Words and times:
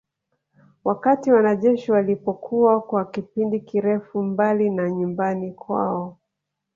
Wakati 0.83 1.31
wanajeshi 1.31 1.91
walipokuwa 1.91 2.81
kwa 2.81 3.05
kipindi 3.05 3.59
kirefu 3.59 4.23
mbali 4.23 4.69
na 4.69 4.89
nyumbani 4.91 5.51
kwao 5.51 6.17